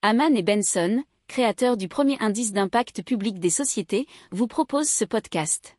Haman 0.00 0.36
et 0.36 0.44
Benson, 0.44 1.02
créateurs 1.26 1.76
du 1.76 1.88
premier 1.88 2.16
indice 2.20 2.52
d'impact 2.52 3.02
public 3.02 3.40
des 3.40 3.50
sociétés, 3.50 4.06
vous 4.30 4.46
proposent 4.46 4.88
ce 4.88 5.04
podcast. 5.04 5.76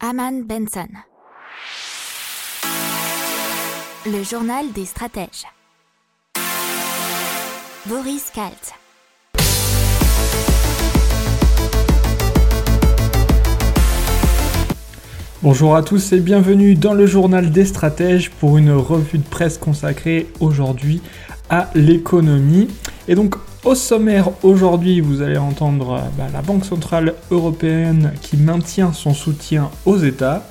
Haman 0.00 0.44
Benson. 0.44 0.88
Le 4.06 4.22
journal 4.22 4.72
des 4.72 4.86
stratèges. 4.86 5.44
Boris 7.84 8.30
Kalt. 8.30 8.72
Bonjour 15.42 15.76
à 15.76 15.82
tous 15.82 16.14
et 16.14 16.20
bienvenue 16.20 16.76
dans 16.76 16.94
le 16.94 17.06
journal 17.06 17.50
des 17.50 17.66
stratèges 17.66 18.30
pour 18.30 18.56
une 18.56 18.70
revue 18.70 19.18
de 19.18 19.28
presse 19.28 19.58
consacrée 19.58 20.28
aujourd'hui 20.40 21.02
à 21.50 21.70
l'économie. 21.74 22.68
Et 23.08 23.14
donc 23.14 23.36
au 23.64 23.74
sommaire 23.74 24.30
aujourd'hui 24.42 25.00
vous 25.00 25.22
allez 25.22 25.38
entendre 25.38 26.02
bah, 26.18 26.26
la 26.30 26.42
Banque 26.42 26.66
Centrale 26.66 27.14
Européenne 27.30 28.12
qui 28.20 28.36
maintient 28.36 28.92
son 28.92 29.14
soutien 29.14 29.70
aux 29.86 29.96
États. 29.96 30.46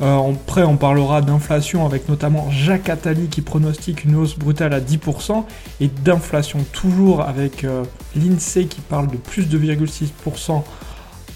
Euh, 0.00 0.32
après 0.32 0.62
on 0.62 0.76
parlera 0.76 1.22
d'inflation 1.22 1.84
avec 1.84 2.08
notamment 2.08 2.52
Jacques 2.52 2.88
Attali 2.88 3.26
qui 3.26 3.42
pronostique 3.42 4.04
une 4.04 4.14
hausse 4.14 4.38
brutale 4.38 4.74
à 4.74 4.80
10% 4.80 5.42
et 5.80 5.88
d'inflation 5.88 6.64
toujours 6.72 7.22
avec 7.22 7.64
euh, 7.64 7.82
l'INSEE 8.14 8.66
qui 8.66 8.80
parle 8.80 9.08
de 9.08 9.16
plus 9.16 9.48
de 9.48 9.58
2,6% 9.58 10.62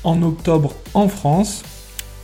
en 0.04 0.22
octobre 0.22 0.74
en 0.94 1.08
France. 1.08 1.64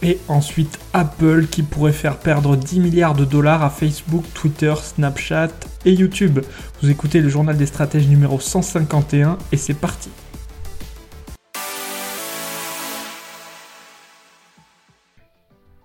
Et 0.01 0.17
ensuite 0.29 0.79
Apple 0.93 1.47
qui 1.51 1.65
pourrait 1.65 1.91
faire 1.91 2.19
perdre 2.19 2.55
10 2.55 2.79
milliards 2.79 3.15
de 3.15 3.25
dollars 3.25 3.65
à 3.65 3.71
Facebook, 3.71 4.23
Twitter, 4.33 4.73
Snapchat 4.81 5.49
et 5.85 5.93
YouTube. 5.93 6.41
Vous 6.83 6.91
écoutez 6.91 7.21
le 7.21 7.29
journal 7.29 7.57
des 7.57 7.67
stratèges 7.67 8.09
numéro 8.09 8.41
151 8.41 9.39
et 9.53 9.57
c'est 9.57 9.75
parti. 9.75 10.11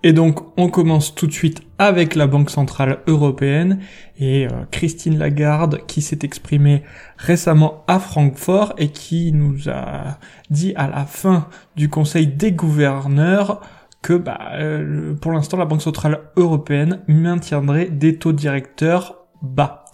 Et 0.05 0.11
donc 0.11 0.41
on 0.57 0.69
commence 0.69 1.15
tout 1.15 1.27
de 1.27 1.31
suite 1.31 1.61
avec 1.77 2.15
la 2.15 2.27
Banque 2.27 2.49
Centrale 2.49 2.99
Européenne 3.07 3.79
et 4.19 4.47
euh, 4.47 4.65
Christine 4.69 5.17
Lagarde 5.17 5.79
qui 5.87 6.01
s'est 6.01 6.19
exprimée 6.23 6.83
récemment 7.17 7.85
à 7.87 7.99
Francfort 7.99 8.73
et 8.77 8.89
qui 8.89 9.31
nous 9.31 9.69
a 9.69 10.19
dit 10.49 10.73
à 10.75 10.89
la 10.89 11.05
fin 11.05 11.47
du 11.77 11.89
Conseil 11.89 12.27
des 12.27 12.51
gouverneurs 12.51 13.61
que 14.01 14.13
bah, 14.13 14.39
euh, 14.55 15.13
pour 15.13 15.31
l'instant 15.31 15.55
la 15.55 15.65
Banque 15.65 15.81
Centrale 15.81 16.19
Européenne 16.35 16.99
maintiendrait 17.07 17.85
des 17.85 18.17
taux 18.17 18.33
directeurs 18.33 19.22
bas. 19.43 19.85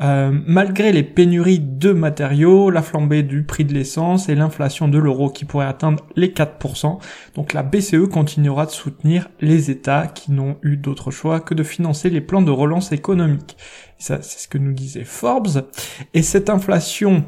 Euh, 0.00 0.30
malgré 0.46 0.92
les 0.92 1.02
pénuries 1.02 1.58
de 1.58 1.92
matériaux, 1.92 2.70
la 2.70 2.82
flambée 2.82 3.24
du 3.24 3.42
prix 3.42 3.64
de 3.64 3.74
l'essence 3.74 4.28
et 4.28 4.34
l'inflation 4.34 4.86
de 4.86 4.98
l'euro 4.98 5.30
qui 5.30 5.44
pourrait 5.44 5.66
atteindre 5.66 6.04
les 6.14 6.28
4%, 6.28 6.98
donc 7.34 7.54
la 7.54 7.62
BCE 7.62 8.08
continuera 8.12 8.66
de 8.66 8.70
soutenir 8.70 9.28
les 9.40 9.70
États 9.70 10.06
qui 10.06 10.30
n'ont 10.30 10.58
eu 10.62 10.76
d'autre 10.76 11.10
choix 11.10 11.40
que 11.40 11.54
de 11.54 11.62
financer 11.62 12.10
les 12.10 12.20
plans 12.20 12.42
de 12.42 12.50
relance 12.50 12.92
économique. 12.92 13.56
ça, 13.98 14.22
c'est 14.22 14.38
ce 14.38 14.48
que 14.48 14.58
nous 14.58 14.72
disait 14.72 15.04
Forbes. 15.04 15.66
Et 16.14 16.22
cette 16.22 16.50
inflation 16.50 17.24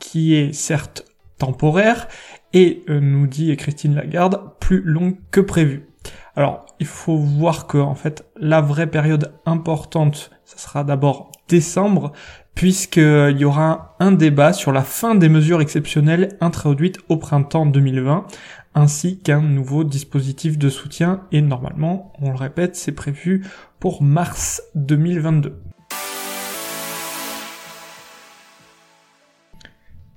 qui 0.00 0.34
est 0.34 0.52
certes 0.52 1.04
temporaire 1.38 2.08
et 2.52 2.82
euh, 2.88 3.00
nous 3.00 3.26
dit 3.26 3.56
Christine 3.56 3.94
Lagarde 3.94 4.40
plus 4.60 4.82
longue 4.82 5.16
que 5.30 5.40
prévu. 5.40 5.88
Alors, 6.36 6.66
il 6.78 6.86
faut 6.86 7.16
voir 7.16 7.66
que 7.66 7.78
en 7.78 7.94
fait, 7.94 8.24
la 8.36 8.60
vraie 8.60 8.86
période 8.86 9.32
importante, 9.46 10.30
ça 10.44 10.58
sera 10.58 10.84
d'abord 10.84 11.32
décembre, 11.48 12.12
puisqu'il 12.54 13.36
y 13.38 13.44
aura 13.44 13.96
un 14.00 14.12
débat 14.12 14.52
sur 14.52 14.72
la 14.72 14.82
fin 14.82 15.14
des 15.14 15.28
mesures 15.28 15.60
exceptionnelles 15.60 16.36
introduites 16.40 16.98
au 17.08 17.16
printemps 17.16 17.66
2020, 17.66 18.26
ainsi 18.74 19.18
qu'un 19.18 19.40
nouveau 19.40 19.84
dispositif 19.84 20.58
de 20.58 20.68
soutien, 20.68 21.22
et 21.32 21.40
normalement, 21.40 22.12
on 22.20 22.30
le 22.30 22.36
répète, 22.36 22.76
c'est 22.76 22.92
prévu 22.92 23.44
pour 23.80 24.02
mars 24.02 24.62
2022. 24.74 25.60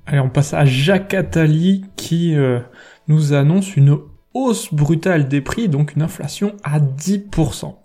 Allez, 0.06 0.20
on 0.20 0.30
passe 0.30 0.54
à 0.54 0.66
Jacques 0.66 1.14
Attali 1.14 1.86
qui 1.96 2.36
euh, 2.36 2.60
nous 3.08 3.34
annonce 3.34 3.76
une 3.78 3.98
hausse 4.34 4.74
brutale 4.74 5.28
des 5.28 5.42
prix, 5.42 5.70
donc 5.70 5.96
une 5.96 6.02
inflation 6.02 6.56
à 6.64 6.80
10%. 6.80 7.76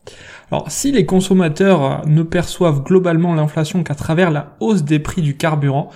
Alors 0.51 0.71
si 0.71 0.93
les 0.93 1.07
consommateurs 1.07 1.85
euh, 1.85 2.07
ne 2.07 2.23
perçoivent 2.23 2.83
globalement 2.83 3.35
l'inflation 3.35 3.83
qu'à 3.83 3.95
travers 3.95 4.31
la 4.31 4.57
hausse 4.61 4.85
des 4.85 4.99
prix 4.99 5.23
du 5.23 5.37
carburant, 5.37 5.91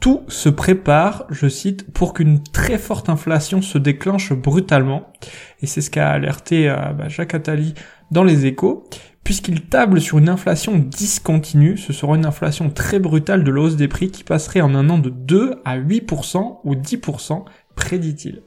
tout 0.00 0.22
se 0.28 0.50
prépare, 0.50 1.24
je 1.30 1.48
cite, 1.48 1.90
pour 1.92 2.12
qu'une 2.12 2.42
très 2.42 2.76
forte 2.76 3.08
inflation 3.08 3.62
se 3.62 3.78
déclenche 3.78 4.34
brutalement. 4.34 5.08
Et 5.62 5.66
c'est 5.66 5.80
ce 5.80 5.90
qu'a 5.90 6.10
alerté 6.10 6.68
euh, 6.68 6.92
bah, 6.92 7.08
Jacques 7.08 7.34
Attali 7.34 7.74
dans 8.10 8.24
les 8.24 8.44
échos 8.46 8.86
puisqu'il 9.24 9.62
table 9.62 10.00
sur 10.00 10.18
une 10.18 10.28
inflation 10.28 10.78
discontinue, 10.78 11.78
ce 11.78 11.92
sera 11.92 12.14
une 12.14 12.26
inflation 12.26 12.70
très 12.70 12.98
brutale 12.98 13.42
de 13.42 13.50
la 13.50 13.62
hausse 13.62 13.76
des 13.76 13.88
prix 13.88 14.10
qui 14.10 14.22
passerait 14.22 14.60
en 14.60 14.74
un 14.74 14.90
an 14.90 14.98
de 14.98 15.08
2 15.08 15.62
à 15.64 15.78
8% 15.78 16.58
ou 16.62 16.74
10%, 16.74 17.44
prédit-il. 17.74 18.42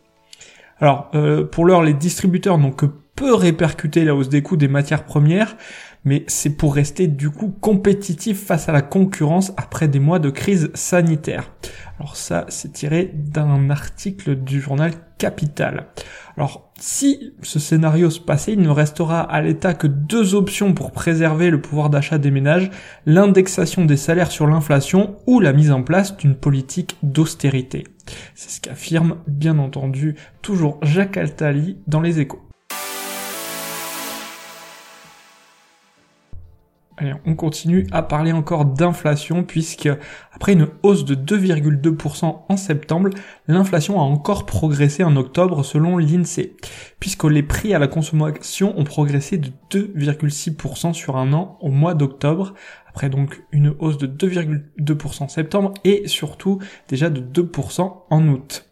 Alors, 0.80 1.10
euh, 1.16 1.44
pour 1.44 1.66
l'heure, 1.66 1.84
les 1.84 1.94
distributeurs 1.94 2.58
n'ont 2.58 2.72
que 2.72 2.86
peu 3.16 3.34
répercuté 3.34 4.06
la 4.06 4.16
hausse 4.16 4.30
des 4.30 4.44
coûts 4.44 4.58
des 4.58 4.68
matières 4.68 5.04
premières, 5.04 5.58
mais 6.06 6.24
c'est 6.28 6.56
pour 6.56 6.76
rester 6.76 7.08
du 7.08 7.32
coup 7.32 7.50
compétitif 7.50 8.46
face 8.46 8.70
à 8.70 8.72
la 8.72 8.84
concurrence 8.84 9.54
après 9.58 9.88
des 9.88 10.00
mois 10.00 10.20
de 10.20 10.30
crise 10.30 10.70
sanitaire. 10.76 11.52
Alors 12.00 12.16
ça, 12.16 12.46
c'est 12.50 12.72
tiré 12.72 13.12
d'un 13.14 13.72
article 13.72 14.36
du 14.36 14.62
journal 14.62 14.92
Capital. 15.18 15.88
Alors, 16.38 16.72
si 16.80 17.34
ce 17.42 17.58
scénario 17.58 18.12
se 18.12 18.20
passait, 18.20 18.54
il 18.54 18.62
ne 18.62 18.70
restera 18.70 19.22
à 19.22 19.42
l'État 19.42 19.74
que 19.74 19.88
deux 19.88 20.36
options 20.36 20.74
pour 20.74 20.92
préserver 20.92 21.50
le 21.50 21.60
pouvoir 21.60 21.90
d'achat 21.90 22.20
des 22.20 22.30
ménages, 22.30 22.70
l'indexation 23.08 23.84
des 23.84 23.98
salaires 23.98 24.32
sur 24.32 24.46
l'inflation 24.46 25.18
ou 25.26 25.40
la 25.40 25.54
mise 25.54 25.72
en 25.72 25.82
place 25.82 26.16
d'une 26.18 26.36
politique 26.36 26.98
d'austérité. 27.02 27.84
C'est 28.36 28.50
ce 28.50 28.62
qu'affirme, 28.62 29.18
bien 29.28 29.58
entendu, 29.60 30.16
toujours 30.42 30.80
Jacques 30.84 31.18
Altali 31.18 31.78
dans 31.88 32.02
les 32.02 32.20
échos. 32.20 32.47
Allez, 37.00 37.14
on 37.28 37.36
continue 37.36 37.86
à 37.92 38.02
parler 38.02 38.32
encore 38.32 38.66
d'inflation 38.66 39.44
puisque 39.44 39.88
après 40.34 40.54
une 40.54 40.68
hausse 40.82 41.06
de 41.06 41.14
2,2% 41.14 42.40
en 42.50 42.58
septembre, 42.58 43.12
l'inflation 43.48 44.00
a 44.00 44.04
encore 44.04 44.48
progressé 44.48 45.04
en 45.04 45.16
octobre 45.16 45.64
selon 45.64 46.00
l'INSEE, 46.00 46.56
puisque 47.00 47.26
les 47.26 47.44
prix 47.44 47.76
à 47.76 47.80
la 47.80 47.88
consommation 47.88 48.74
ont 48.80 48.84
progressé 48.84 49.38
de 49.38 49.52
2,6% 49.70 50.94
sur 50.94 51.18
un 51.18 51.34
an 51.34 51.60
au 51.62 51.70
mois 51.70 51.94
d'octobre, 51.94 52.56
après 52.88 53.10
donc 53.10 53.44
une 53.52 53.76
hausse 53.78 54.00
de 54.00 54.08
2,2% 54.08 55.24
en 55.24 55.28
septembre 55.28 55.76
et 55.84 56.08
surtout 56.08 56.58
déjà 56.88 57.12
de 57.12 57.22
2% 57.22 58.06
en 58.10 58.28
août. 58.28 58.66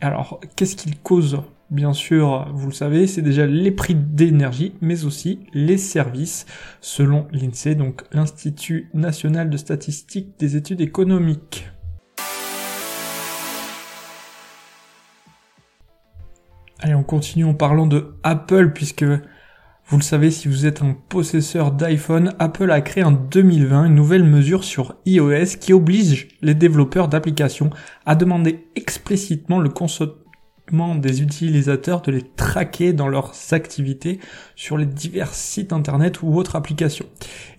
Alors, 0.00 0.38
qu'est-ce 0.54 0.76
qu'il 0.76 1.00
cause 1.00 1.42
bien 1.72 1.94
sûr, 1.94 2.48
vous 2.54 2.68
le 2.68 2.74
savez, 2.74 3.06
c'est 3.06 3.22
déjà 3.22 3.46
les 3.46 3.70
prix 3.70 3.94
d'énergie, 3.94 4.74
mais 4.80 5.04
aussi 5.04 5.40
les 5.54 5.78
services, 5.78 6.46
selon 6.80 7.26
l'INSEE, 7.32 7.74
donc 7.74 8.02
l'Institut 8.12 8.90
national 8.92 9.48
de 9.48 9.56
statistique 9.56 10.38
des 10.38 10.56
études 10.56 10.82
économiques. 10.82 11.66
Allez, 16.78 16.94
on 16.94 17.04
continue 17.04 17.46
en 17.46 17.54
parlant 17.54 17.86
de 17.86 18.14
Apple, 18.22 18.72
puisque 18.74 19.04
vous 19.04 19.96
le 19.96 20.02
savez, 20.02 20.30
si 20.30 20.48
vous 20.48 20.66
êtes 20.66 20.82
un 20.82 20.96
possesseur 21.08 21.72
d'iPhone, 21.72 22.34
Apple 22.38 22.70
a 22.70 22.80
créé 22.80 23.04
en 23.04 23.12
2020 23.12 23.86
une 23.86 23.94
nouvelle 23.94 24.24
mesure 24.24 24.64
sur 24.64 24.96
iOS 25.06 25.58
qui 25.60 25.72
oblige 25.72 26.28
les 26.42 26.54
développeurs 26.54 27.08
d'applications 27.08 27.70
à 28.04 28.14
demander 28.14 28.66
explicitement 28.74 29.58
le, 29.58 29.68
des 30.70 31.20
utilisateurs 31.20 32.00
de 32.00 32.10
les 32.10 32.22
traquer 32.22 32.92
dans 32.94 33.08
leurs 33.08 33.34
activités 33.52 34.20
sur 34.56 34.78
les 34.78 34.86
divers 34.86 35.34
sites 35.34 35.72
internet 35.72 36.22
ou 36.22 36.34
autres 36.34 36.56
applications. 36.56 37.06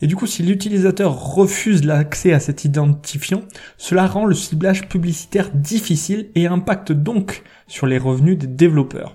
Et 0.02 0.08
du 0.08 0.16
coup, 0.16 0.26
si 0.26 0.42
l'utilisateur 0.42 1.36
refuse 1.36 1.86
l'accès 1.86 2.34
à 2.34 2.40
cet 2.40 2.66
identifiant, 2.66 3.44
cela 3.78 4.08
rend 4.08 4.26
le 4.26 4.34
ciblage 4.34 4.88
publicitaire 4.88 5.52
difficile 5.54 6.30
et 6.34 6.48
impacte 6.48 6.92
donc 6.92 7.44
sur 7.68 7.86
les 7.86 8.00
revenus 8.00 8.38
des 8.38 8.48
développeurs. 8.48 9.14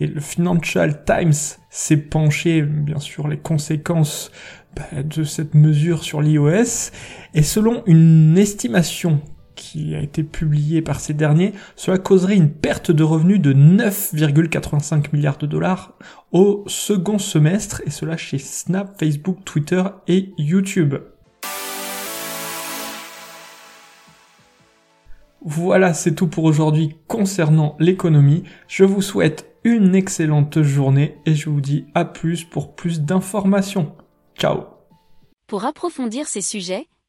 Et 0.00 0.06
le 0.06 0.20
Financial 0.20 1.04
Times 1.04 1.58
s'est 1.70 1.96
penché, 1.96 2.62
bien 2.62 3.00
sûr, 3.00 3.28
les 3.28 3.36
conséquences 3.36 4.30
bah, 4.74 5.02
de 5.02 5.24
cette 5.24 5.54
mesure 5.54 6.02
sur 6.02 6.22
l'iOS. 6.22 6.92
Et 7.34 7.42
selon 7.42 7.82
une 7.86 8.38
estimation 8.38 9.20
qui 9.58 9.94
a 9.94 10.00
été 10.00 10.22
publié 10.22 10.80
par 10.80 11.00
ces 11.00 11.12
derniers, 11.12 11.52
cela 11.76 11.98
causerait 11.98 12.36
une 12.36 12.50
perte 12.50 12.90
de 12.90 13.02
revenus 13.02 13.40
de 13.40 13.52
9,85 13.52 15.06
milliards 15.12 15.36
de 15.36 15.46
dollars 15.46 15.98
au 16.32 16.64
second 16.66 17.18
semestre, 17.18 17.82
et 17.84 17.90
cela 17.90 18.16
chez 18.16 18.38
Snap, 18.38 18.98
Facebook, 18.98 19.44
Twitter 19.44 19.82
et 20.06 20.30
YouTube. 20.38 20.94
Voilà, 25.42 25.94
c'est 25.94 26.14
tout 26.14 26.28
pour 26.28 26.44
aujourd'hui 26.44 26.96
concernant 27.06 27.76
l'économie. 27.78 28.44
Je 28.68 28.84
vous 28.84 29.02
souhaite 29.02 29.54
une 29.64 29.94
excellente 29.94 30.62
journée 30.62 31.18
et 31.26 31.34
je 31.34 31.50
vous 31.50 31.60
dis 31.60 31.86
à 31.94 32.04
plus 32.04 32.44
pour 32.44 32.74
plus 32.74 33.00
d'informations. 33.00 33.92
Ciao 34.36 34.64
Pour 35.46 35.64
approfondir 35.64 36.26
ces 36.26 36.42
sujets, 36.42 36.86